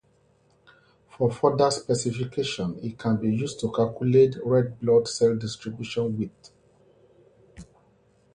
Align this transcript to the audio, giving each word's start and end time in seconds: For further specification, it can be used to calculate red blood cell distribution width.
For 1.15 1.29
further 1.29 1.69
specification, 1.69 2.79
it 2.81 2.97
can 2.97 3.17
be 3.17 3.29
used 3.35 3.59
to 3.59 3.71
calculate 3.71 4.33
red 4.43 4.79
blood 4.79 5.07
cell 5.07 5.35
distribution 5.37 6.17
width. 6.17 6.49